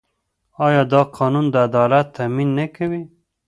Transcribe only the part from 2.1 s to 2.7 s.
تامین نه